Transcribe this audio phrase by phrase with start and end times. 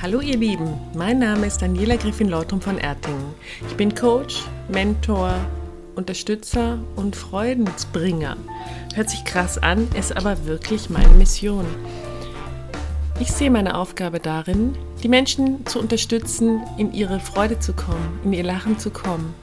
[0.00, 3.34] Hallo ihr Lieben, mein Name ist Daniela Griffin-Lautrum von Ertingen.
[3.66, 5.34] Ich bin Coach, Mentor,
[5.96, 8.36] Unterstützer und Freudensbringer.
[8.94, 11.66] Hört sich krass an, ist aber wirklich meine Mission.
[13.18, 18.32] Ich sehe meine Aufgabe darin, die Menschen zu unterstützen, in ihre Freude zu kommen, in
[18.32, 19.34] ihr Lachen zu kommen,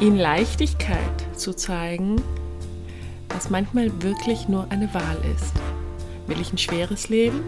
[0.00, 0.98] ihnen Leichtigkeit
[1.36, 2.20] zu zeigen,
[3.28, 5.52] was manchmal wirklich nur eine Wahl ist.
[6.26, 7.42] Will ich ein schweres Leben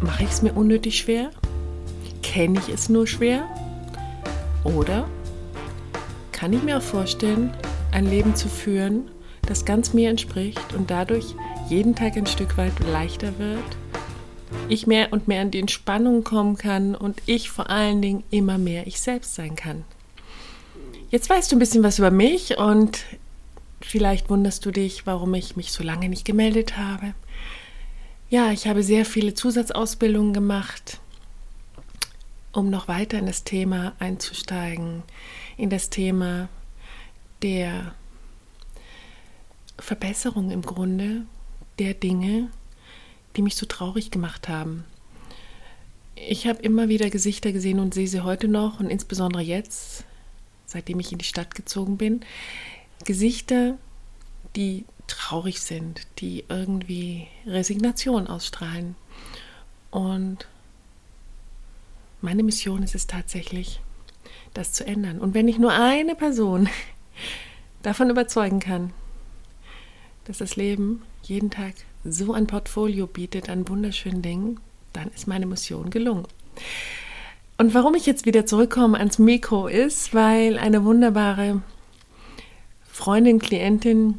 [0.00, 1.30] Mache ich es mir unnötig schwer?
[2.22, 3.48] Kenne ich es nur schwer?
[4.62, 5.08] Oder
[6.30, 7.52] kann ich mir auch vorstellen,
[7.90, 9.10] ein Leben zu führen,
[9.46, 11.34] das ganz mir entspricht und dadurch
[11.68, 13.76] jeden Tag ein Stück weit leichter wird?
[14.68, 18.56] Ich mehr und mehr in die Entspannung kommen kann und ich vor allen Dingen immer
[18.56, 19.84] mehr ich selbst sein kann.
[21.10, 23.04] Jetzt weißt du ein bisschen was über mich und
[23.80, 27.14] vielleicht wunderst du dich, warum ich mich so lange nicht gemeldet habe.
[28.30, 31.00] Ja, ich habe sehr viele Zusatzausbildungen gemacht,
[32.52, 35.02] um noch weiter in das Thema einzusteigen,
[35.56, 36.50] in das Thema
[37.40, 37.94] der
[39.78, 41.22] Verbesserung im Grunde
[41.78, 42.50] der Dinge,
[43.34, 44.84] die mich so traurig gemacht haben.
[46.14, 50.04] Ich habe immer wieder Gesichter gesehen und sehe sie heute noch und insbesondere jetzt,
[50.66, 52.20] seitdem ich in die Stadt gezogen bin,
[53.06, 53.78] Gesichter,
[54.54, 58.94] die traurig sind, die irgendwie Resignation ausstrahlen.
[59.90, 60.46] Und
[62.20, 63.80] meine Mission ist es tatsächlich,
[64.54, 65.18] das zu ändern.
[65.18, 66.68] Und wenn ich nur eine Person
[67.82, 68.92] davon überzeugen kann,
[70.24, 74.60] dass das Leben jeden Tag so ein Portfolio bietet an wunderschönen Dingen,
[74.92, 76.26] dann ist meine Mission gelungen.
[77.56, 81.62] Und warum ich jetzt wieder zurückkomme ans Mikro ist, weil eine wunderbare
[82.86, 84.18] Freundin, Klientin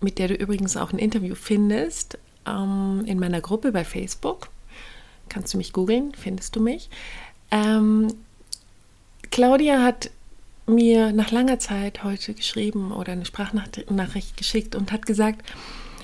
[0.00, 4.48] mit der du übrigens auch ein Interview findest, ähm, in meiner Gruppe bei Facebook.
[5.28, 6.88] Kannst du mich googeln, findest du mich.
[7.50, 8.12] Ähm,
[9.30, 10.10] Claudia hat
[10.66, 15.44] mir nach langer Zeit heute geschrieben oder eine Sprachnachricht geschickt und hat gesagt,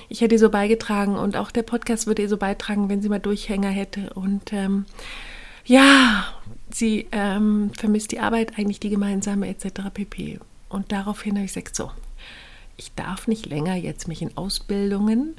[0.09, 3.09] ich hätte ihr so beigetragen und auch der Podcast würde ihr so beitragen, wenn sie
[3.09, 4.13] mal Durchhänger hätte.
[4.13, 4.85] Und ähm,
[5.65, 6.25] ja,
[6.69, 9.89] sie ähm, vermisst die Arbeit, eigentlich die gemeinsame etc.
[9.93, 10.39] pp.
[10.69, 11.91] Und daraufhin habe ich gesagt, so,
[12.77, 15.35] ich darf nicht länger jetzt mich in Ausbildungen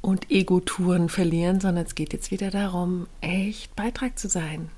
[0.00, 4.70] und Ego-Touren verlieren, sondern es geht jetzt wieder darum, echt Beitrag zu sein.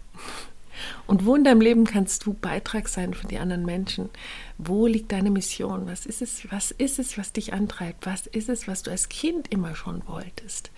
[1.07, 4.11] Und wo in deinem Leben kannst du Beitrag sein für die anderen Menschen?
[4.59, 5.87] Wo liegt deine Mission?
[5.87, 8.07] Was ist es, was ist es, was dich antreibt?
[8.07, 10.71] Was ist es, was du als Kind immer schon wolltest?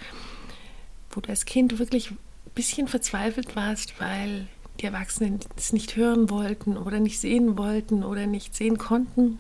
[1.10, 2.18] Wo du als Kind wirklich ein
[2.54, 4.48] bisschen verzweifelt warst, weil
[4.80, 9.38] die Erwachsenen es nicht hören wollten oder nicht sehen wollten oder nicht sehen konnten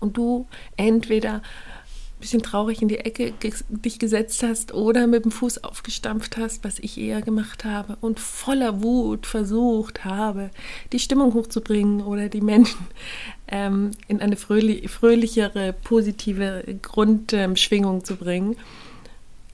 [0.00, 0.46] und du
[0.76, 1.42] entweder
[2.16, 3.32] ein bisschen traurig in die Ecke
[3.68, 8.20] dich gesetzt hast oder mit dem Fuß aufgestampft hast, was ich eher gemacht habe und
[8.20, 10.50] voller Wut versucht habe,
[10.92, 12.86] die Stimmung hochzubringen oder die Menschen
[13.48, 18.56] ähm, in eine fröhlich, fröhlichere, positive Grundschwingung zu bringen,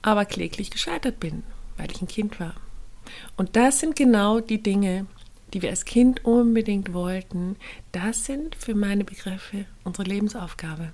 [0.01, 1.43] aber kläglich gescheitert bin,
[1.77, 2.53] weil ich ein Kind war.
[3.35, 5.05] Und das sind genau die Dinge,
[5.53, 7.55] die wir als Kind unbedingt wollten,
[7.91, 10.91] das sind für meine Begriffe unsere Lebensaufgabe.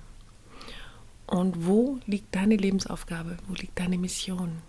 [1.26, 3.38] Und wo liegt deine Lebensaufgabe?
[3.48, 4.62] Wo liegt deine Mission?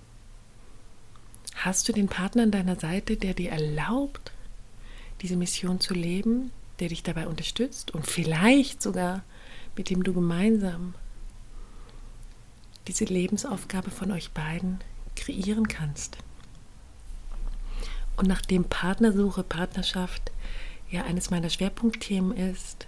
[1.56, 4.32] Hast du den Partner an deiner Seite, der dir erlaubt,
[5.22, 9.24] diese Mission zu leben, der dich dabei unterstützt und vielleicht sogar
[9.76, 10.94] mit dem du gemeinsam
[12.88, 14.80] diese Lebensaufgabe von euch beiden
[15.16, 16.18] kreieren kannst?
[18.18, 20.32] Und nachdem Partnersuche, Partnerschaft
[20.90, 22.88] ja eines meiner Schwerpunktthemen ist,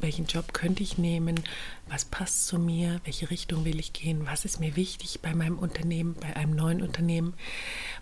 [0.00, 1.40] welchen Job könnte ich nehmen,
[1.88, 5.58] was passt zu mir, welche Richtung will ich gehen, was ist mir wichtig bei meinem
[5.58, 7.34] Unternehmen, bei einem neuen Unternehmen,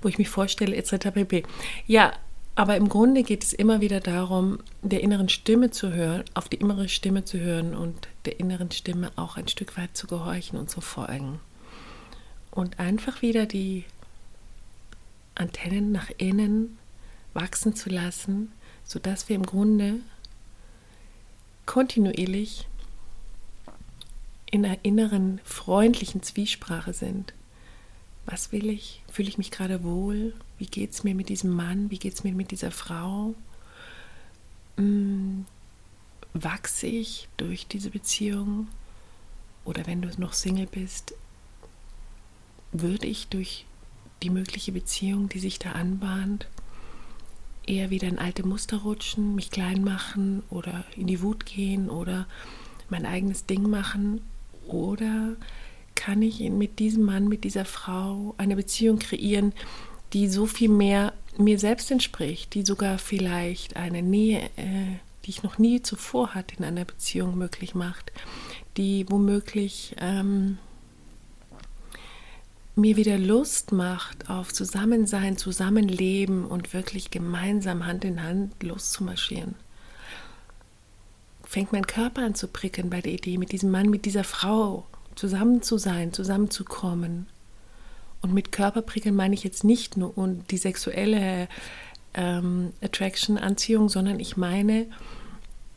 [0.03, 1.11] wo ich mich vorstelle, etc.
[1.15, 1.45] pp.
[1.87, 2.13] Ja,
[2.55, 6.57] aber im Grunde geht es immer wieder darum, der inneren Stimme zu hören, auf die
[6.57, 10.71] innere Stimme zu hören und der inneren Stimme auch ein Stück weit zu gehorchen und
[10.71, 11.39] zu folgen.
[12.51, 13.85] Und einfach wieder die
[15.35, 16.79] Antennen nach innen
[17.35, 18.51] wachsen zu lassen,
[18.85, 19.97] sodass wir im Grunde
[21.67, 22.67] kontinuierlich
[24.51, 27.35] in einer inneren, freundlichen Zwiesprache sind.
[28.25, 29.03] Was will ich?
[29.11, 30.35] Fühle ich mich gerade wohl?
[30.59, 31.91] Wie geht es mir mit diesem Mann?
[31.91, 33.35] Wie geht es mir mit dieser Frau?
[34.77, 35.43] mm,
[36.35, 38.69] wachse ich durch diese Beziehung
[39.65, 41.15] oder wenn du noch Single bist,
[42.73, 43.65] würde ich durch
[44.23, 46.47] die mögliche Beziehung, die sich da anbahnt,
[47.67, 52.27] eher wieder in alte Muster rutschen, mich klein machen oder in die Wut gehen oder
[52.89, 54.21] mein eigenes Ding machen?
[54.67, 55.37] Oder
[55.95, 59.53] kann ich mit diesem Mann, mit dieser Frau eine Beziehung kreieren,
[60.13, 65.43] die so viel mehr mir selbst entspricht, die sogar vielleicht eine Nähe, äh, die ich
[65.43, 68.13] noch nie zuvor hatte in einer Beziehung möglich macht,
[68.77, 70.59] die womöglich ähm,
[72.77, 79.55] mir wieder Lust macht auf Zusammensein, Zusammenleben und wirklich gemeinsam Hand in Hand loszumarschieren.
[81.45, 84.87] Fängt mein Körper an zu prickeln bei der Idee, mit diesem Mann, mit dieser Frau
[85.15, 87.27] zusammen zu sein, zusammenzukommen.
[88.21, 90.13] Und mit Körperprickeln meine ich jetzt nicht nur
[90.51, 91.49] die sexuelle
[92.13, 94.87] ähm, Attraction, Anziehung, sondern ich meine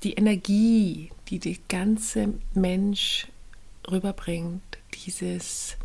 [0.03, 3.27] die Energie, die der ganze Mensch
[3.89, 4.61] rüberbringt,
[5.05, 5.77] dieses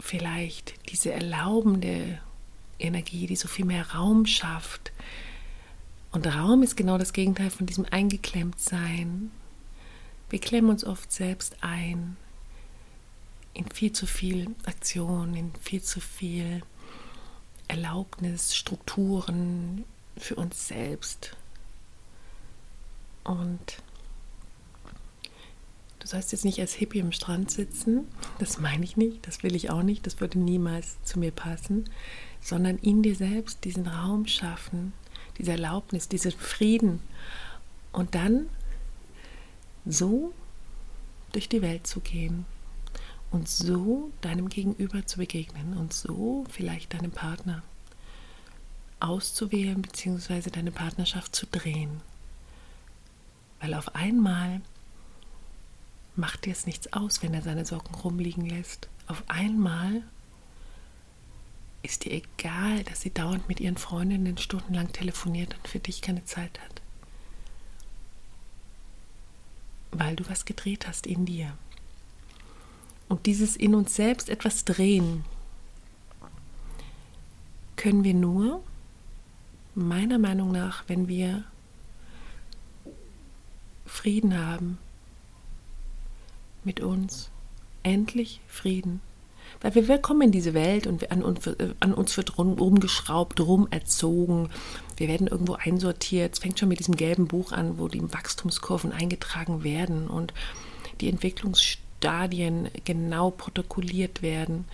[0.00, 2.18] vielleicht diese erlaubende
[2.78, 4.92] Energie, die so viel mehr Raum schafft.
[6.10, 9.30] Und Raum ist genau das Gegenteil von diesem Eingeklemmtsein.
[10.28, 12.16] Wir klemmen uns oft selbst ein
[13.52, 16.62] in viel zu viel Aktion, in viel zu viel
[17.68, 19.84] Erlaubnis, Strukturen
[20.16, 21.36] für uns selbst.
[23.24, 23.82] Und
[26.00, 28.06] Du sollst jetzt nicht als Hippie im Strand sitzen,
[28.38, 31.84] das meine ich nicht, das will ich auch nicht, das würde niemals zu mir passen,
[32.40, 34.94] sondern in dir selbst diesen Raum schaffen,
[35.38, 37.00] diese Erlaubnis, diesen Frieden
[37.92, 38.48] und dann
[39.84, 40.32] so
[41.32, 42.46] durch die Welt zu gehen
[43.30, 47.62] und so deinem Gegenüber zu begegnen und so vielleicht deinem Partner
[49.00, 50.50] auszuwählen bzw.
[50.50, 52.00] deine Partnerschaft zu drehen.
[53.60, 54.62] Weil auf einmal
[56.16, 58.88] macht dir es nichts aus, wenn er seine Socken rumliegen lässt.
[59.06, 60.02] Auf einmal
[61.82, 66.24] ist dir egal, dass sie dauernd mit ihren Freundinnen stundenlang telefoniert und für dich keine
[66.24, 66.82] Zeit hat.
[69.92, 71.56] Weil du was gedreht hast in dir.
[73.08, 75.24] Und dieses in uns selbst etwas drehen,
[77.76, 78.62] können wir nur,
[79.74, 81.44] meiner Meinung nach, wenn wir
[83.86, 84.78] Frieden haben
[86.64, 87.30] mit uns.
[87.82, 89.00] Endlich Frieden.
[89.60, 91.48] Weil wir, wir kommen in diese Welt und an uns,
[91.80, 94.48] an uns wird rum, rumgeschraubt, rumerzogen.
[94.96, 96.34] Wir werden irgendwo einsortiert.
[96.34, 100.32] Es fängt schon mit diesem gelben Buch an, wo die Wachstumskurven eingetragen werden und
[101.00, 104.66] die Entwicklungsstadien genau protokolliert werden.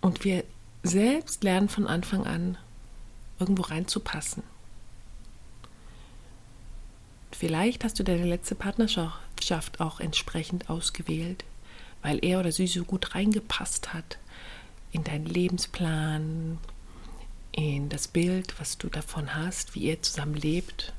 [0.00, 0.44] Und wir
[0.82, 2.56] selbst lernen von Anfang an,
[3.38, 4.42] irgendwo reinzupassen.
[7.32, 9.18] Vielleicht hast du deine letzte Partnerschaft
[9.80, 11.44] auch entsprechend ausgewählt,
[12.02, 14.18] weil er oder sie so gut reingepasst hat
[14.92, 16.58] in deinen Lebensplan,
[17.52, 20.92] in das Bild, was du davon hast, wie ihr zusammen lebt.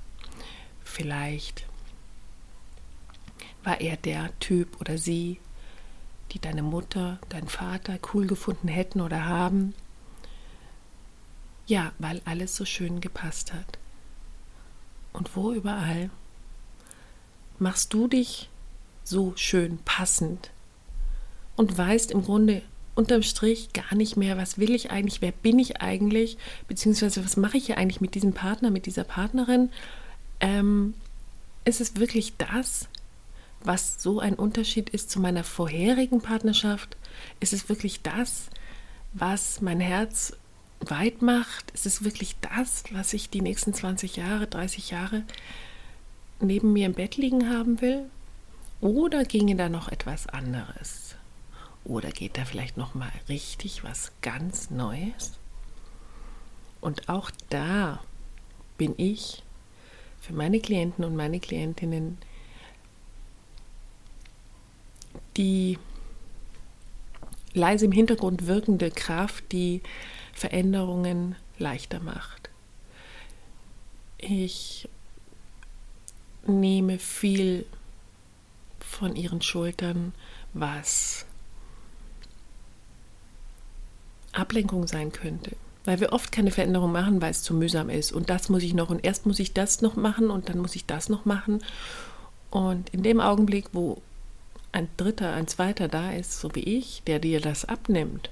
[0.83, 1.65] Vielleicht
[3.63, 5.39] war er der Typ oder sie,
[6.31, 9.73] die deine Mutter, dein Vater cool gefunden hätten oder haben.
[11.67, 13.77] Ja, weil alles so schön gepasst hat.
[15.13, 16.09] Und wo überall
[17.61, 18.49] machst du dich
[19.03, 20.49] so schön passend
[21.55, 22.63] und weißt im Grunde
[22.95, 26.37] unterm Strich gar nicht mehr, was will ich eigentlich, wer bin ich eigentlich,
[26.67, 29.69] beziehungsweise was mache ich hier eigentlich mit diesem Partner, mit dieser Partnerin.
[30.39, 30.95] Ähm,
[31.63, 32.87] ist es wirklich das,
[33.63, 36.97] was so ein Unterschied ist zu meiner vorherigen Partnerschaft?
[37.39, 38.47] Ist es wirklich das,
[39.13, 40.33] was mein Herz
[40.79, 41.69] weit macht?
[41.71, 45.23] Ist es wirklich das, was ich die nächsten 20 Jahre, 30 Jahre
[46.41, 48.09] neben mir im Bett liegen haben will?
[48.79, 51.15] Oder ginge da noch etwas anderes?
[51.83, 55.33] Oder geht da vielleicht noch mal richtig was ganz Neues?
[56.79, 58.01] Und auch da
[58.77, 59.43] bin ich
[60.19, 62.17] für meine Klienten und meine Klientinnen
[65.37, 65.77] die
[67.53, 69.81] leise im Hintergrund wirkende Kraft, die
[70.33, 72.49] Veränderungen leichter macht.
[74.17, 74.87] Ich
[76.45, 77.65] nehme viel
[78.79, 80.13] von ihren Schultern,
[80.53, 81.25] was
[84.33, 85.55] Ablenkung sein könnte.
[85.85, 88.11] Weil wir oft keine Veränderung machen, weil es zu mühsam ist.
[88.11, 88.89] Und das muss ich noch.
[88.89, 91.63] Und erst muss ich das noch machen und dann muss ich das noch machen.
[92.51, 94.01] Und in dem Augenblick, wo
[94.71, 98.29] ein Dritter, ein Zweiter da ist, so wie ich, der dir das abnimmt,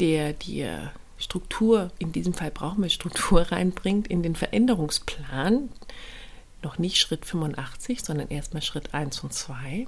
[0.00, 5.68] der dir Struktur, in diesem Fall brauchen wir Struktur reinbringt, in den Veränderungsplan,
[6.62, 9.86] noch nicht Schritt 85, sondern erstmal Schritt 1 und 2,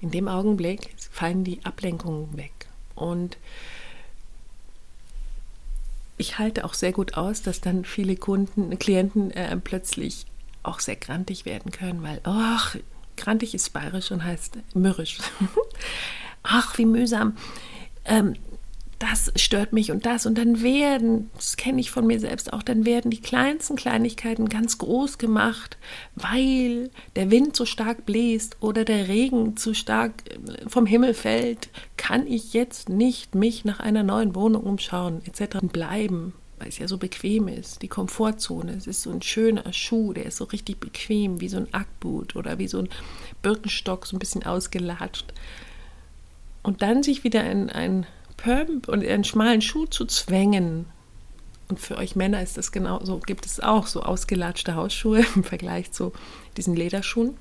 [0.00, 2.52] in dem Augenblick fallen die Ablenkungen weg.
[2.94, 3.36] Und
[6.16, 10.26] ich halte auch sehr gut aus, dass dann viele Kunden, Klienten äh, plötzlich
[10.62, 12.76] auch sehr grantig werden können, weil, ach,
[13.16, 15.18] grantig ist bayerisch und heißt mürrisch.
[16.42, 17.36] ach, wie mühsam.
[18.04, 18.34] Ähm,
[18.98, 20.26] das stört mich und das.
[20.26, 24.48] Und dann werden, das kenne ich von mir selbst auch, dann werden die kleinsten Kleinigkeiten
[24.48, 25.78] ganz groß gemacht,
[26.16, 31.68] weil der Wind so stark bläst oder der Regen zu stark äh, vom Himmel fällt,
[31.96, 35.58] kann ich jetzt nicht mich nach einer neuen Wohnung umschauen, etc.
[35.62, 37.82] bleiben, weil es ja so bequem ist.
[37.82, 41.58] Die Komfortzone, es ist so ein schöner Schuh, der ist so richtig bequem, wie so
[41.58, 42.88] ein Ackboot oder wie so ein
[43.42, 45.32] Birkenstock, so ein bisschen ausgelatscht.
[46.64, 48.04] Und dann sich wieder in ein
[48.38, 50.86] Pump und einen schmalen Schuh zu zwängen.
[51.68, 55.44] Und für euch Männer ist das genau so, gibt es auch so ausgelatschte Hausschuhe im
[55.44, 56.12] Vergleich zu
[56.56, 57.36] diesen Lederschuhen.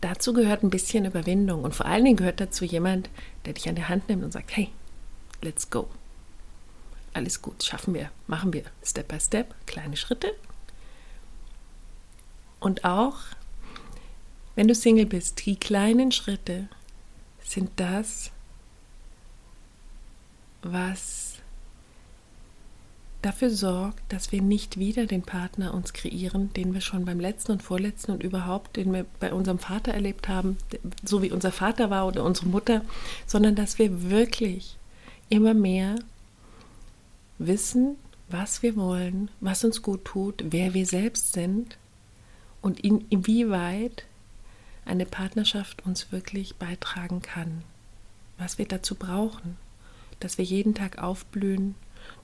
[0.00, 3.08] Dazu gehört ein bisschen Überwindung und vor allen Dingen gehört dazu jemand,
[3.44, 4.70] der dich an der Hand nimmt und sagt, hey,
[5.42, 5.88] let's go.
[7.14, 10.34] Alles gut, schaffen wir, machen wir, Step by Step, kleine Schritte.
[12.60, 13.16] Und auch,
[14.54, 16.68] wenn du Single bist, die kleinen Schritte
[17.42, 18.30] sind das,
[20.62, 21.38] was
[23.22, 27.52] dafür sorgt, dass wir nicht wieder den Partner uns kreieren, den wir schon beim letzten
[27.52, 30.56] und vorletzten und überhaupt, den wir bei unserem Vater erlebt haben,
[31.04, 32.82] so wie unser Vater war oder unsere Mutter,
[33.26, 34.76] sondern dass wir wirklich
[35.28, 35.96] immer mehr
[37.38, 37.96] wissen,
[38.28, 41.76] was wir wollen, was uns gut tut, wer wir selbst sind
[42.62, 44.04] und in, inwieweit
[44.84, 47.62] eine Partnerschaft uns wirklich beitragen kann,
[48.38, 49.56] was wir dazu brauchen
[50.20, 51.74] dass wir jeden Tag aufblühen,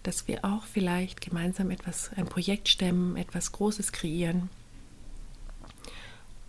[0.03, 4.49] dass wir auch vielleicht gemeinsam etwas, ein Projekt stemmen, etwas Großes kreieren.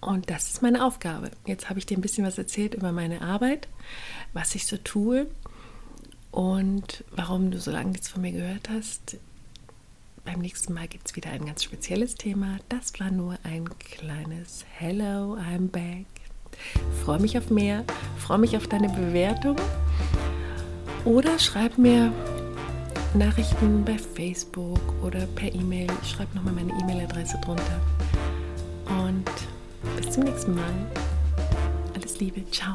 [0.01, 1.31] Und das ist meine Aufgabe.
[1.45, 3.67] Jetzt habe ich dir ein bisschen was erzählt über meine Arbeit,
[4.33, 5.27] was ich so tue
[6.31, 9.17] und warum du so lange nichts von mir gehört hast.
[10.23, 12.57] Beim nächsten Mal gibt es wieder ein ganz spezielles Thema.
[12.69, 16.05] Das war nur ein kleines Hello, I'm back.
[17.03, 17.83] Freue mich auf mehr,
[18.17, 19.57] freue mich auf deine Bewertung
[21.05, 22.12] oder schreib mir
[23.13, 25.88] Nachrichten bei Facebook oder per E-Mail.
[26.01, 27.79] Ich schreibe nochmal meine E-Mail-Adresse drunter.
[28.89, 29.29] Und
[29.95, 30.74] bis zum nächsten Mal.
[31.93, 32.43] Alles Liebe.
[32.51, 32.74] Ciao.